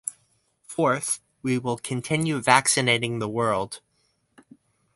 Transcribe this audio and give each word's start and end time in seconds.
Fourth, 0.65 1.19
we 1.43 1.59
will 1.59 1.77
continue 1.77 2.41
vaccinating 2.41 3.19
the 3.19 3.29
world. 3.29 3.81